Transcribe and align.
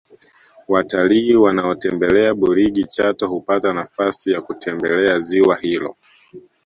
Watalii 0.67 1.35
wanaotembelea 1.35 2.33
burigi 2.33 2.83
chato 2.85 3.27
hupata 3.27 3.73
nafasi 3.73 4.31
ya 4.31 4.41
kutembelea 4.41 5.19
ziwa 5.19 5.55
hilo 5.57 5.95